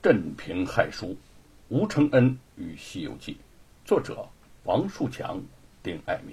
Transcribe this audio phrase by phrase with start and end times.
[0.00, 1.16] 镇平害书，
[1.68, 3.32] 吴承恩与《西游记》，
[3.84, 4.28] 作者
[4.62, 5.42] 王树强、
[5.82, 6.32] 丁爱民。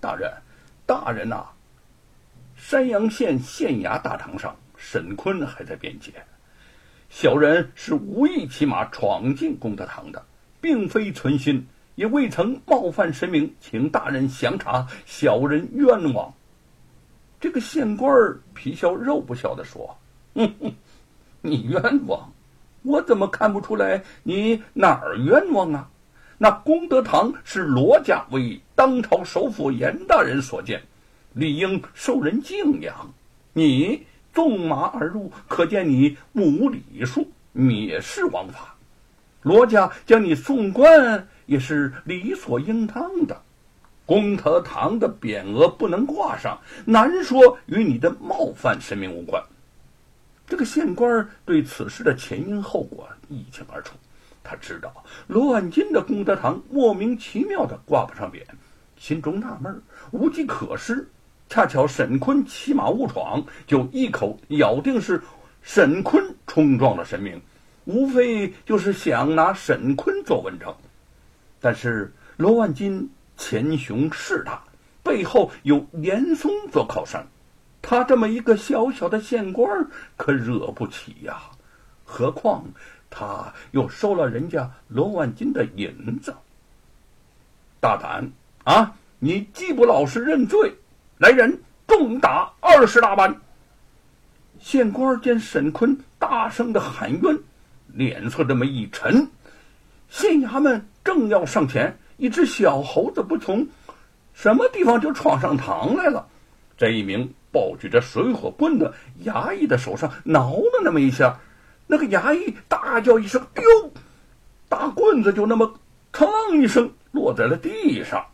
[0.00, 0.32] 大人，
[0.84, 1.46] 大人呐！
[2.56, 6.12] 山阳县县衙大堂上，沈坤还在辩解：
[7.08, 10.26] 小人是无意骑马闯进功德堂的，
[10.60, 16.34] 并非存心，也未曾冒犯神明，请大人详查，小人冤枉。
[17.38, 18.12] 这个县官
[18.54, 19.96] 皮笑肉不笑的说
[20.34, 20.74] ：“哼哼。”
[21.42, 22.32] 你冤枉，
[22.82, 25.88] 我怎么看不出来你哪儿冤枉啊？
[26.38, 30.82] 那功德堂是罗家为当朝首辅严大人所建，
[31.34, 33.12] 理应受人敬仰。
[33.52, 38.74] 你纵马而入，可见你无礼数，蔑视王法。
[39.42, 43.42] 罗家将你送官也是理所应当的。
[44.06, 49.42] 功德堂的匾额不能挂上，难说与你的冒犯神明无关。
[50.50, 53.94] 这个县官对此事的前因后果一清二楚，
[54.42, 54.92] 他知道
[55.28, 58.42] 罗万金的功德堂莫名其妙的挂不上匾，
[58.98, 61.08] 心中纳闷无计可施。
[61.48, 65.22] 恰巧沈坤骑马误闯，就一口咬定是
[65.62, 67.40] 沈坤冲撞了神明，
[67.84, 70.76] 无非就是想拿沈坤做文章。
[71.60, 74.64] 但是罗万金前雄势大，
[75.04, 77.24] 背后有严嵩做靠山。
[77.82, 79.86] 他这么一个小小的县官，
[80.16, 81.40] 可惹不起呀！
[82.04, 82.64] 何况
[83.08, 86.34] 他又收了人家罗万金的银子。
[87.80, 88.30] 大胆
[88.64, 88.94] 啊！
[89.18, 90.74] 你既不老实认罪，
[91.18, 93.34] 来人，重打二十大板！
[94.58, 97.38] 县官见沈坤大声的喊冤，
[97.86, 99.28] 脸色这么一沉。
[100.08, 103.66] 县衙门正要上前，一只小猴子不从
[104.34, 106.26] 什么地方就闯上堂来了。
[106.76, 107.32] 这一名。
[107.52, 111.38] 抱举着水火棍的衙役的手上挠了那么一下，
[111.86, 113.92] 那个衙役大叫一声：“哎呦！”
[114.68, 115.80] 大棍子就那么
[116.12, 118.24] “嘡”一声落在了地上。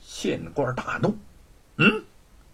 [0.00, 1.16] 县官大怒
[1.78, 2.04] ：“嗯，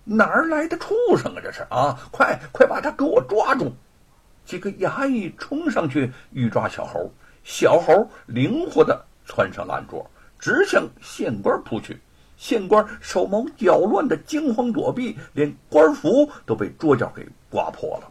[0.04, 1.40] 哪儿来的畜生啊？
[1.42, 1.98] 这是啊！
[2.10, 3.72] 快快把他给我抓住！”
[4.44, 7.10] 几个衙役冲上去欲抓小猴，
[7.44, 11.98] 小猴灵活的窜上烂桌，直向县官扑去。
[12.40, 18.10] 县官手忙脚乱的惊慌躲避，连官服都被桌角给刮破了。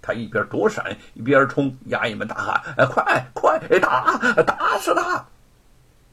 [0.00, 5.26] 他一边躲闪，一边冲衙役们大喊：“哎，快快打，打死他！”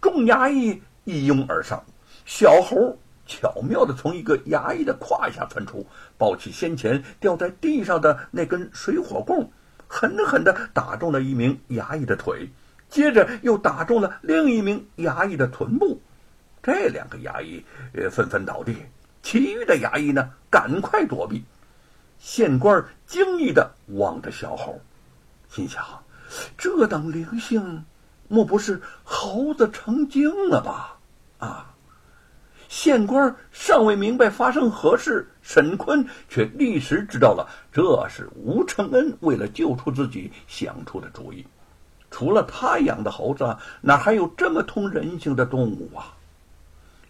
[0.02, 1.84] 众衙役一拥而上，
[2.26, 2.98] 小猴
[3.28, 5.86] 巧妙的从一个衙役的胯下窜出，
[6.18, 9.48] 抱起先前掉在地上的那根水火棍，
[9.88, 12.50] 狠狠的打中了一名衙役的腿，
[12.90, 16.02] 接着又打中了另一名衙役的臀部。
[16.64, 17.64] 这两个衙役
[17.94, 18.78] 呃纷纷倒地，
[19.22, 21.44] 其余的衙役呢赶快躲避。
[22.20, 24.80] 县官惊异的望着小猴，
[25.50, 25.84] 心想：
[26.58, 27.84] 这等灵性，
[28.30, 30.98] 莫不是猴子成精了吧？
[31.40, 31.70] 啊！
[32.70, 41.46] 县官尚未明白发生何事，沈坤却立时知道了，这是吴承恩为了救出自己想出的主意。
[42.10, 46.16] 除了他养的猴子，哪还有这么通人性的动物啊？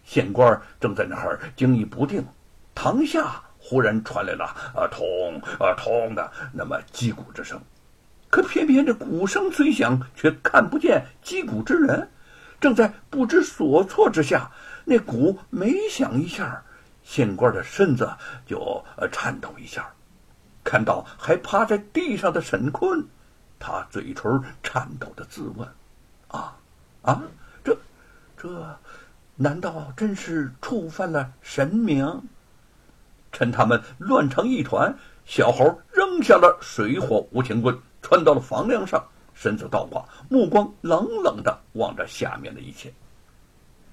[0.04, 2.24] 县官正在那儿惊疑不定，
[2.74, 4.44] 堂下忽然传来了
[4.76, 7.58] “啊通啊通”的那么击鼓之声，
[8.28, 12.10] 可偏偏这鼓声虽响，却看不见击鼓之人。
[12.60, 14.50] 正在不知所措之下，
[14.84, 16.62] 那鼓每响一下，
[17.02, 18.10] 县官的身子
[18.46, 19.90] 就颤抖一下。
[20.62, 23.06] 看到还趴在地上的沈坤，
[23.58, 25.66] 他嘴唇颤抖的自问
[26.28, 26.56] ：“啊
[27.02, 27.22] 啊，
[27.64, 27.76] 这
[28.36, 28.78] 这。”
[29.36, 32.22] 难道真是触犯了神明？
[33.32, 42.92] 趁他们乱成一团，小猴扔下了水火无情棍，窜到了房梁上，身子倒挂，目光冷冷的望着下面的一切。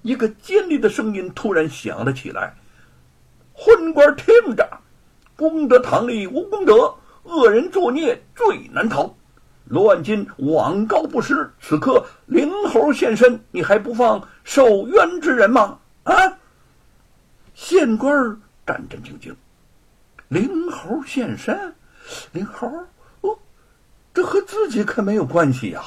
[0.03, 2.53] 一个尖利的声音突然响了起来
[3.51, 4.69] ：“昏官听着，
[5.35, 9.11] 功德堂里无功德，恶人作孽最难逃。”
[9.71, 15.79] 罗万金枉告不实，此刻灵猴现身，你还不放受冤之人吗？
[16.03, 16.13] 啊！
[17.53, 18.13] 县官
[18.65, 19.33] 战战兢兢。
[20.27, 21.73] 灵猴现身，
[22.33, 22.67] 灵猴
[23.21, 23.39] 哦，
[24.13, 25.81] 这和自己可没有关系呀！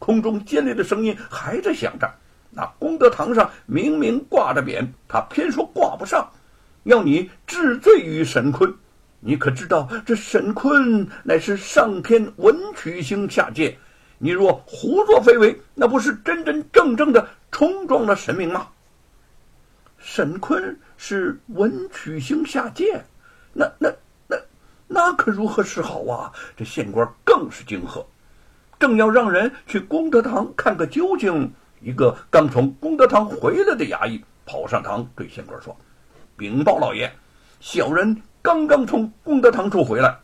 [0.00, 2.12] 空中尖利的声音还在响着。
[2.50, 6.28] 那功德堂上明明挂着匾，他偏说挂不上，
[6.82, 8.74] 要你治罪于神坤。
[9.24, 13.78] 你可知道，这沈坤乃是上天文曲星下界，
[14.18, 18.66] 你若胡作非为，那不是真真正正的冲撞了神明吗？
[19.98, 23.00] 沈坤是文曲星下界，
[23.52, 23.88] 那那
[24.26, 24.36] 那
[24.88, 26.32] 那可如何是好啊？
[26.56, 28.04] 这县官更是惊愕，
[28.80, 35.76] 正要让人去功德堂看个究竟，一个刚从功德堂回来的衙役跑上堂对县官说
[36.36, 37.12] ：“禀报老爷，
[37.62, 40.18] 小人刚刚从功德堂处回来，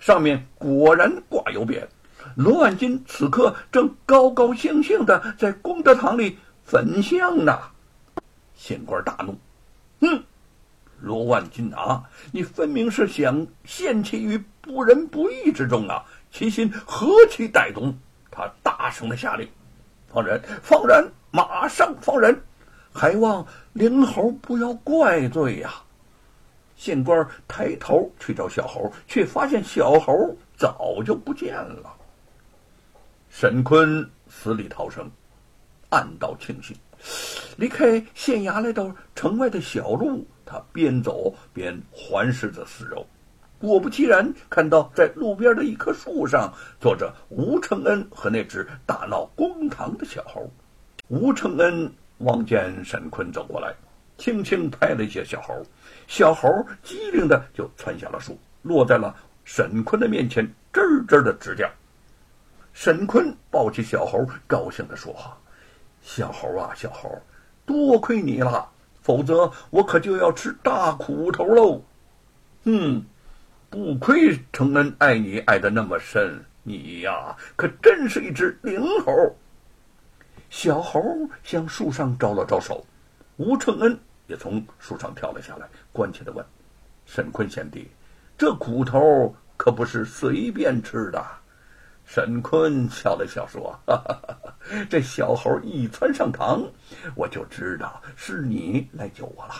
[0.00, 1.86] 上面果然挂有匾。
[2.34, 7.58] 罗万金此刻正高高兴兴的在功德堂里焚香呢。”
[8.56, 9.36] 县官大怒
[10.00, 10.24] ：“哼！”
[10.98, 16.02] 罗万金啊，你分明是想陷其于不仁不义之中啊！
[16.32, 17.94] 其心何其歹毒！
[18.30, 19.46] 他大声的下令
[20.10, 22.40] ：“放人，放人，马上放人！
[22.94, 25.70] 还望灵猴不要怪罪呀！”
[26.78, 30.14] 县官抬头去找小猴，却发现小猴
[30.56, 31.92] 早就不见了。
[33.28, 35.10] 沈坤死里逃生，
[35.90, 36.74] 暗道庆幸。
[37.56, 40.24] 离开县衙，来到城外的小路。
[40.46, 43.06] 他边走边环视着四周，
[43.60, 50.50] 果不其然，看到在路边的一棵树上坐着吴承恩和那只大闹公堂的小猴。
[51.08, 53.74] 吴承恩望见沈坤走过来，
[54.18, 55.64] 轻轻拍了一下小猴，
[56.06, 61.66] 小猴机灵的就窜下了树，落在了沈坤的面前，吱吱的直叫。
[62.74, 65.14] 沈坤抱起小猴，高兴的说
[66.02, 67.10] ：“小猴啊，小猴，
[67.64, 68.68] 多亏你了。”
[69.00, 71.82] 否则我可就要吃大苦头喽！
[72.64, 73.02] 嗯，
[73.70, 79.34] 不亏承恩爱你爱的那么深，你呀可真是一只灵猴。
[80.50, 81.02] 小猴
[81.42, 82.86] 向树上招了招手，
[83.38, 86.44] 吴承恩也从树上跳了下来，关切的问
[87.04, 87.88] ：“沈坤贤弟，
[88.36, 91.26] 这苦头可不是随便吃的？”
[92.06, 94.54] 沈坤笑了笑说：“哈哈哈
[94.88, 96.62] 这小猴一窜上堂，
[97.14, 99.54] 我就知道是你来救我了。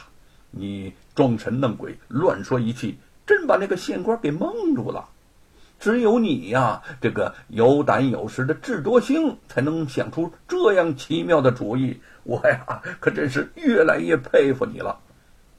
[0.50, 5.06] 你装神弄鬼，乱说一气，真把那个县官给蒙住了。
[5.78, 12.00] 只有你呀，这个有胆有识的智多星，才能想出这样奇妙的主意。
[12.24, 14.98] 我呀，可真是越来越佩服你了。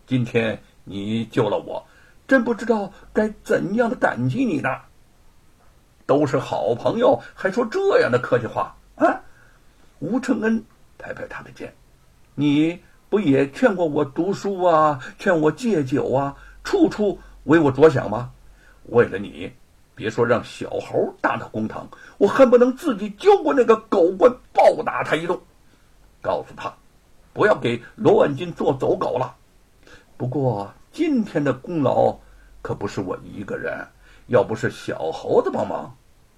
[0.06, 1.86] 今天你救了我，
[2.28, 4.70] 真不知道该怎样的感激你呢。”
[6.06, 9.22] 都是好朋友，还说这样的客气话啊！
[10.00, 10.64] 吴承恩
[10.98, 11.72] 拍拍他的肩
[12.34, 12.80] ：“你
[13.10, 18.32] 不也劝过我读书啊，劝我戒酒啊，处处为我着想吗？
[18.86, 19.52] 为了你，
[20.00, 21.86] 别说让小猴大闹公堂，
[22.18, 25.38] 我恨不能自己揪过那个狗官，暴打他一顿，
[26.22, 26.74] 告诉他
[27.34, 29.36] 不要给罗万金做走狗了。
[30.16, 32.18] 不过今天的功劳
[32.62, 33.86] 可不是我一个人，
[34.28, 35.94] 要不是小猴子帮忙。”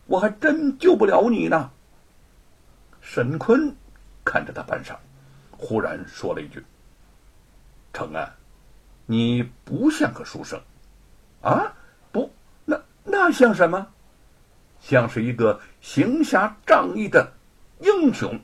[0.07, 1.69] 我还真救不了你呢。
[3.00, 3.74] 沈坤
[4.25, 4.96] 看着他半晌，
[5.56, 6.62] 忽然说了一句
[7.94, 8.30] ：“承安，
[9.06, 10.60] 你不像个书生，
[11.42, 11.72] 啊？
[13.23, 13.85] 那像什么？
[14.79, 17.31] 像是一个行侠仗义的
[17.81, 18.35] 英雄。”